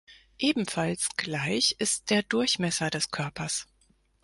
[0.39, 3.67] Ebenfalls gleich ist der Durchmesser des Körpers.